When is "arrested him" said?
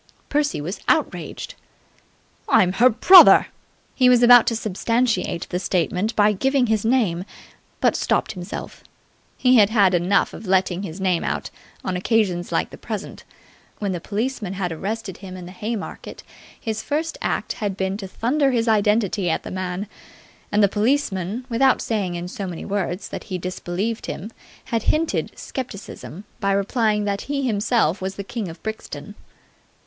14.71-15.37